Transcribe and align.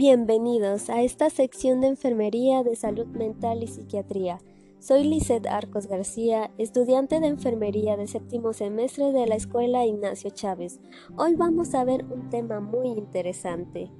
Bienvenidos 0.00 0.88
a 0.88 1.02
esta 1.02 1.28
sección 1.28 1.82
de 1.82 1.88
Enfermería 1.88 2.62
de 2.62 2.74
Salud 2.74 3.04
Mental 3.08 3.62
y 3.62 3.66
Psiquiatría. 3.66 4.38
Soy 4.78 5.04
Lisette 5.04 5.46
Arcos 5.46 5.88
García, 5.88 6.50
estudiante 6.56 7.20
de 7.20 7.26
Enfermería 7.26 7.98
de 7.98 8.06
séptimo 8.06 8.54
semestre 8.54 9.12
de 9.12 9.26
la 9.26 9.34
Escuela 9.34 9.84
Ignacio 9.84 10.30
Chávez. 10.30 10.80
Hoy 11.18 11.34
vamos 11.34 11.74
a 11.74 11.84
ver 11.84 12.06
un 12.06 12.30
tema 12.30 12.60
muy 12.60 12.88
interesante. 12.88 13.90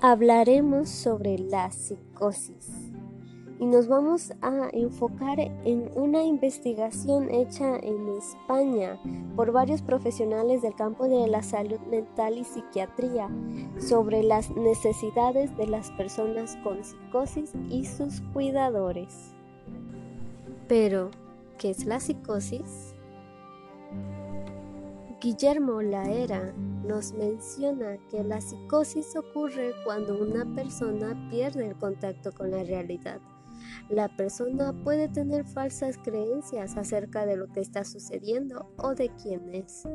Hablaremos 0.00 0.90
sobre 0.90 1.40
la 1.40 1.72
psicosis 1.72 2.83
y 3.64 3.66
nos 3.66 3.88
vamos 3.88 4.30
a 4.42 4.68
enfocar 4.74 5.40
en 5.40 5.90
una 5.94 6.22
investigación 6.22 7.30
hecha 7.30 7.78
en 7.78 8.10
España 8.10 9.00
por 9.36 9.52
varios 9.52 9.80
profesionales 9.80 10.60
del 10.60 10.74
campo 10.74 11.08
de 11.08 11.26
la 11.28 11.42
salud 11.42 11.80
mental 11.90 12.36
y 12.36 12.44
psiquiatría 12.44 13.30
sobre 13.78 14.22
las 14.22 14.50
necesidades 14.50 15.56
de 15.56 15.66
las 15.66 15.90
personas 15.92 16.58
con 16.62 16.84
psicosis 16.84 17.52
y 17.70 17.86
sus 17.86 18.20
cuidadores. 18.34 19.34
Pero, 20.68 21.10
¿qué 21.56 21.70
es 21.70 21.86
la 21.86 22.00
psicosis? 22.00 22.94
Guillermo 25.22 25.80
Laera 25.80 26.52
nos 26.86 27.14
menciona 27.14 27.96
que 28.10 28.22
la 28.24 28.42
psicosis 28.42 29.16
ocurre 29.16 29.72
cuando 29.86 30.22
una 30.22 30.44
persona 30.54 31.16
pierde 31.30 31.68
el 31.68 31.76
contacto 31.76 32.30
con 32.30 32.50
la 32.50 32.62
realidad 32.62 33.22
la 33.88 34.08
persona 34.16 34.72
puede 34.84 35.08
tener 35.08 35.44
falsas 35.44 35.98
creencias 35.98 36.76
acerca 36.76 37.26
de 37.26 37.36
lo 37.36 37.48
que 37.52 37.60
está 37.60 37.84
sucediendo 37.84 38.72
o 38.76 38.94
de 38.94 39.10
quién 39.22 39.54
es. 39.54 39.88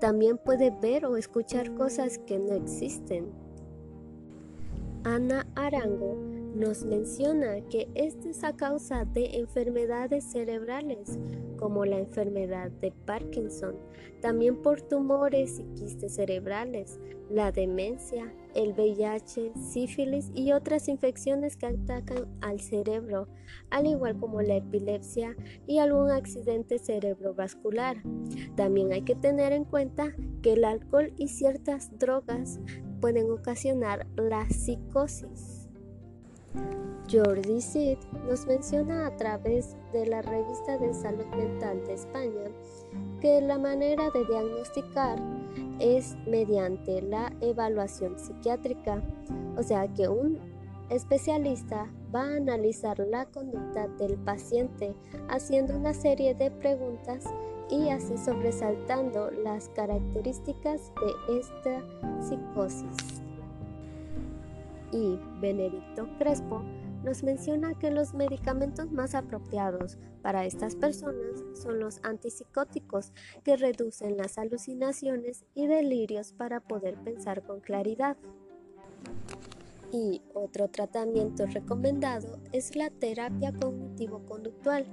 También 0.00 0.38
puede 0.38 0.70
ver 0.70 1.06
o 1.06 1.16
escuchar 1.16 1.74
cosas 1.74 2.18
que 2.18 2.38
no 2.38 2.54
existen. 2.54 3.30
Ana 5.04 5.46
Arango 5.54 6.37
nos 6.58 6.84
menciona 6.84 7.60
que 7.70 7.88
esto 7.94 8.28
es 8.28 8.42
a 8.42 8.56
causa 8.56 9.04
de 9.04 9.38
enfermedades 9.38 10.24
cerebrales 10.24 11.16
como 11.56 11.84
la 11.84 11.98
enfermedad 11.98 12.70
de 12.70 12.90
Parkinson, 12.90 13.76
también 14.20 14.60
por 14.60 14.82
tumores 14.82 15.60
y 15.60 15.74
quistes 15.74 16.16
cerebrales, 16.16 16.98
la 17.30 17.52
demencia, 17.52 18.32
el 18.54 18.72
VIH, 18.72 19.52
sífilis 19.54 20.30
y 20.34 20.52
otras 20.52 20.88
infecciones 20.88 21.56
que 21.56 21.66
atacan 21.66 22.26
al 22.40 22.60
cerebro, 22.60 23.28
al 23.70 23.86
igual 23.86 24.18
como 24.18 24.42
la 24.42 24.56
epilepsia 24.56 25.36
y 25.66 25.78
algún 25.78 26.10
accidente 26.10 26.78
cerebrovascular. 26.78 28.02
También 28.56 28.92
hay 28.92 29.02
que 29.02 29.14
tener 29.14 29.52
en 29.52 29.64
cuenta 29.64 30.14
que 30.42 30.54
el 30.54 30.64
alcohol 30.64 31.12
y 31.16 31.28
ciertas 31.28 31.96
drogas 31.98 32.60
pueden 33.00 33.30
ocasionar 33.30 34.06
la 34.16 34.48
psicosis. 34.48 35.57
Jordi 37.10 37.60
Sid 37.60 37.98
nos 38.28 38.46
menciona 38.46 39.06
a 39.06 39.16
través 39.16 39.76
de 39.92 40.06
la 40.06 40.20
revista 40.20 40.76
de 40.76 40.92
salud 40.92 41.24
mental 41.36 41.82
de 41.86 41.94
España 41.94 42.50
que 43.20 43.40
la 43.40 43.58
manera 43.58 44.10
de 44.10 44.24
diagnosticar 44.26 45.18
es 45.80 46.16
mediante 46.26 47.00
la 47.02 47.32
evaluación 47.40 48.18
psiquiátrica, 48.18 49.02
o 49.56 49.62
sea 49.62 49.88
que 49.88 50.08
un 50.08 50.38
especialista 50.90 51.86
va 52.14 52.22
a 52.22 52.36
analizar 52.36 52.98
la 52.98 53.26
conducta 53.26 53.88
del 53.98 54.16
paciente 54.16 54.94
haciendo 55.28 55.76
una 55.76 55.94
serie 55.94 56.34
de 56.34 56.50
preguntas 56.50 57.24
y 57.70 57.88
así 57.90 58.16
sobresaltando 58.16 59.30
las 59.30 59.68
características 59.70 60.92
de 61.00 61.38
esta 61.38 61.82
psicosis. 62.22 63.17
Y 64.92 65.18
Benedicto 65.40 66.08
Crespo 66.18 66.62
nos 67.04 67.22
menciona 67.22 67.78
que 67.78 67.90
los 67.90 68.14
medicamentos 68.14 68.90
más 68.90 69.14
apropiados 69.14 69.98
para 70.22 70.44
estas 70.44 70.74
personas 70.74 71.44
son 71.54 71.78
los 71.78 72.00
antipsicóticos 72.02 73.12
que 73.44 73.56
reducen 73.56 74.16
las 74.16 74.38
alucinaciones 74.38 75.44
y 75.54 75.66
delirios 75.66 76.32
para 76.32 76.60
poder 76.60 76.96
pensar 76.96 77.42
con 77.42 77.60
claridad. 77.60 78.16
Y 79.92 80.20
otro 80.34 80.68
tratamiento 80.68 81.46
recomendado 81.46 82.38
es 82.52 82.76
la 82.76 82.90
terapia 82.90 83.52
cognitivo-conductual, 83.52 84.86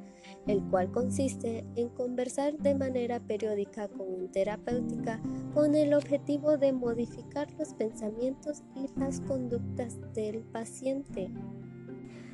el 0.47 0.63
cual 0.69 0.91
consiste 0.91 1.65
en 1.75 1.89
conversar 1.89 2.57
de 2.57 2.75
manera 2.75 3.19
periódica 3.19 3.87
con 3.87 4.07
un 4.07 4.31
terapéutica 4.31 5.19
con 5.53 5.75
el 5.75 5.93
objetivo 5.93 6.57
de 6.57 6.73
modificar 6.73 7.47
los 7.57 7.73
pensamientos 7.73 8.63
y 8.75 8.87
las 8.99 9.21
conductas 9.21 9.97
del 10.13 10.43
paciente. 10.43 11.31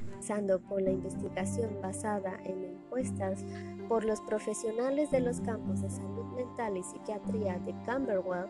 Comenzando 0.04 0.62
con 0.64 0.84
la 0.84 0.92
investigación 0.92 1.82
basada 1.82 2.38
en 2.44 2.64
encuestas 2.64 3.44
por 3.88 4.06
los 4.06 4.22
profesionales 4.22 5.10
de 5.12 5.20
los 5.20 5.42
campos 5.42 5.82
de 5.82 5.90
salud 5.90 6.26
mental 6.36 6.78
y 6.78 6.84
psiquiatría 6.84 7.60
de 7.60 7.74
Camberwell, 7.86 8.48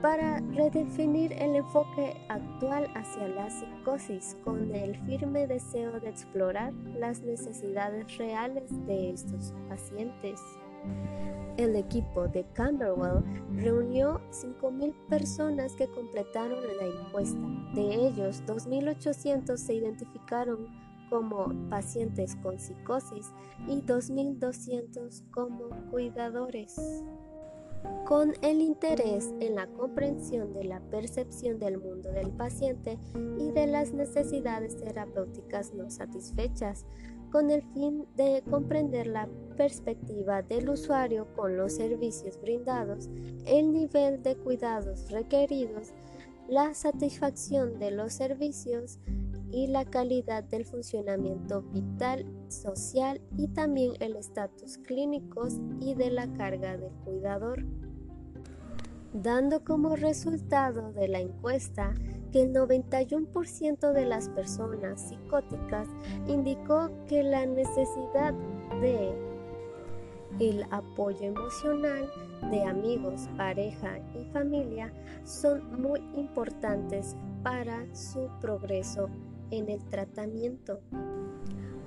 para 0.00 0.40
redefinir 0.54 1.32
el 1.32 1.56
enfoque 1.56 2.16
actual 2.28 2.88
hacia 2.94 3.28
la 3.28 3.50
psicosis 3.50 4.36
con 4.44 4.74
el 4.74 4.96
firme 5.06 5.46
deseo 5.46 5.98
de 6.00 6.08
explorar 6.08 6.72
las 6.98 7.22
necesidades 7.22 8.16
reales 8.18 8.70
de 8.86 9.10
estos 9.10 9.54
pacientes. 9.68 10.40
El 11.56 11.74
equipo 11.74 12.28
de 12.28 12.44
Camberwell 12.52 13.24
reunió 13.54 14.20
5.000 14.30 14.94
personas 15.08 15.72
que 15.74 15.88
completaron 15.88 16.58
la 16.60 16.86
encuesta. 16.86 17.40
De 17.74 18.06
ellos, 18.06 18.42
2.800 18.46 19.56
se 19.56 19.74
identificaron 19.74 20.66
como 21.08 21.52
pacientes 21.70 22.36
con 22.36 22.58
psicosis 22.58 23.32
y 23.68 23.80
2.200 23.80 25.30
como 25.30 25.70
cuidadores. 25.90 26.76
Con 28.04 28.34
el 28.42 28.60
interés 28.60 29.34
en 29.40 29.56
la 29.56 29.66
comprensión 29.66 30.52
de 30.52 30.64
la 30.64 30.80
percepción 30.80 31.58
del 31.58 31.78
mundo 31.78 32.12
del 32.12 32.30
paciente 32.30 32.98
y 33.38 33.50
de 33.50 33.66
las 33.66 33.92
necesidades 33.92 34.76
terapéuticas 34.76 35.74
no 35.74 35.90
satisfechas, 35.90 36.86
con 37.32 37.50
el 37.50 37.62
fin 37.74 38.06
de 38.16 38.42
comprender 38.48 39.08
la 39.08 39.28
perspectiva 39.56 40.42
del 40.42 40.68
usuario 40.68 41.26
con 41.34 41.56
los 41.56 41.72
servicios 41.72 42.40
brindados, 42.40 43.08
el 43.44 43.72
nivel 43.72 44.22
de 44.22 44.36
cuidados 44.36 45.10
requeridos, 45.10 45.92
la 46.48 46.74
satisfacción 46.74 47.78
de 47.78 47.90
los 47.90 48.12
servicios 48.12 49.00
y 49.52 49.68
la 49.68 49.84
calidad 49.84 50.44
del 50.44 50.64
funcionamiento 50.64 51.62
vital, 51.62 52.26
social 52.48 53.20
y 53.36 53.48
también 53.48 53.92
el 54.00 54.16
estatus 54.16 54.78
clínico 54.78 55.48
y 55.80 55.94
de 55.94 56.10
la 56.10 56.32
carga 56.34 56.76
del 56.76 56.92
cuidador, 57.04 57.64
dando 59.12 59.64
como 59.64 59.96
resultado 59.96 60.92
de 60.92 61.08
la 61.08 61.20
encuesta 61.20 61.94
que 62.32 62.42
el 62.42 62.52
91% 62.52 63.92
de 63.92 64.04
las 64.04 64.28
personas 64.28 65.08
psicóticas 65.08 65.88
indicó 66.26 66.90
que 67.06 67.22
la 67.22 67.46
necesidad 67.46 68.34
de 68.80 69.14
el 70.38 70.64
apoyo 70.70 71.22
emocional 71.22 72.10
de 72.50 72.62
amigos, 72.62 73.28
pareja 73.36 73.98
y 74.14 74.24
familia 74.32 74.92
son 75.24 75.80
muy 75.80 76.00
importantes 76.14 77.16
para 77.42 77.82
su 77.94 78.28
progreso 78.40 79.08
en 79.50 79.68
el 79.68 79.84
tratamiento. 79.88 80.80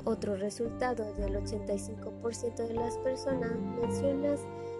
Otro 0.05 0.35
resultado 0.35 1.13
del 1.13 1.35
85% 1.35 2.67
de 2.67 2.73
las 2.73 2.97
personas 2.99 3.51
menciona 3.81 4.35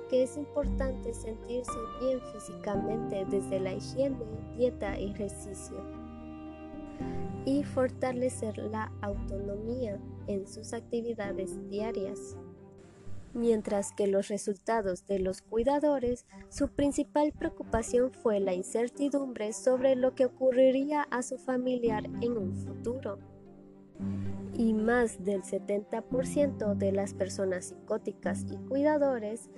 que 0.10 0.24
es 0.24 0.38
importante 0.38 1.14
sentirse 1.14 1.72
bien 2.02 2.20
físicamente 2.34 3.26
desde 3.30 3.60
la 3.60 3.74
higiene, 3.74 4.18
dieta 4.58 5.00
y 5.00 5.12
ejercicio 5.12 5.78
y 7.46 7.64
fortalecer 7.64 8.58
la 8.58 8.92
autonomía 9.02 10.00
en 10.28 10.48
sus 10.48 10.74
actividades 10.74 11.70
diarias. 11.70 12.38
Mientras 13.34 13.92
que 13.94 14.08
los 14.08 14.28
resultados 14.28 15.06
de 15.06 15.20
los 15.20 15.42
cuidadores, 15.42 16.26
su 16.50 16.70
principal 16.70 17.32
preocupación 17.32 18.12
fue 18.12 18.40
la 18.40 18.54
incertidumbre 18.54 19.54
sobre 19.54 19.96
lo 19.96 20.16
que 20.16 20.26
ocurriría 20.26 21.04
a 21.04 21.22
su 21.22 21.38
familiar 21.38 22.06
en 22.22 22.38
un 22.38 22.56
futuro. 22.56 23.20
Y 24.58 24.74
más 24.74 25.24
del 25.24 25.44
70% 25.44 26.76
de 26.76 26.92
las 26.92 27.14
personas 27.14 27.66
psicóticas 27.66 28.46
y 28.52 28.58
cuidadores 28.68 29.50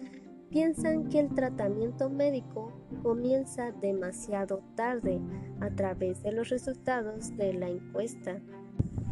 piensan 0.50 1.08
que 1.08 1.20
el 1.20 1.34
tratamiento 1.34 2.10
médico 2.10 2.74
comienza 3.02 3.72
demasiado 3.72 4.62
tarde 4.76 5.22
a 5.62 5.70
través 5.70 6.22
de 6.24 6.34
los 6.34 6.50
resultados 6.50 7.36
de 7.38 7.54
la 7.54 7.70
encuesta 7.70 8.42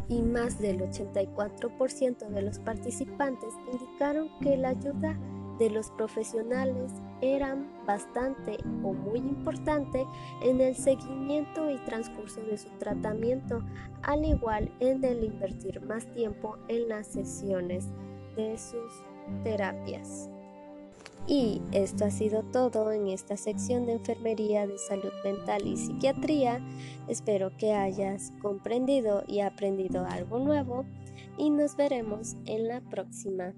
y 0.10 0.22
más 0.22 0.60
del 0.60 0.82
84% 0.82 2.28
de 2.28 2.42
los 2.42 2.60
participantes 2.60 3.54
indicaron 3.72 4.30
que 4.42 4.58
la 4.58 4.70
ayuda 4.70 5.18
de 5.60 5.70
los 5.70 5.92
profesionales 5.92 6.92
eran 7.22 7.70
bastante 7.86 8.58
o 8.84 8.94
muy 8.94 9.20
importante 9.20 10.06
en 10.42 10.62
el 10.62 10.76
seguimiento 10.76 11.70
y 11.70 11.78
transcurso 11.86 12.42
de 12.42 12.58
su 12.58 12.70
tratamiento, 12.80 13.62
al 14.04 14.26
igual 14.26 14.72
en 14.80 15.04
el 15.04 15.24
invertir 15.24 15.82
más 15.82 16.06
tiempo 16.14 16.58
en 16.70 16.90
las 16.90 17.08
sesiones 17.08 17.88
de 18.36 18.58
sus 18.58 19.04
terapias. 19.44 20.30
Y 21.30 21.62
esto 21.72 22.06
ha 22.06 22.10
sido 22.10 22.42
todo 22.42 22.92
en 22.92 23.08
esta 23.08 23.38
sección 23.38 23.86
de 23.86 23.94
enfermería 23.94 24.66
de 24.66 24.80
salud 24.80 25.12
mental 25.24 25.68
y 25.68 25.78
psiquiatría. 25.78 26.60
Espero 27.08 27.56
que 27.56 27.72
hayas 27.74 28.34
comprendido 28.42 29.24
y 29.28 29.42
aprendido 29.42 30.08
algo 30.08 30.40
nuevo 30.40 30.86
y 31.38 31.52
nos 31.52 31.76
veremos 31.76 32.36
en 32.48 32.68
la 32.68 32.82
próxima. 32.82 33.54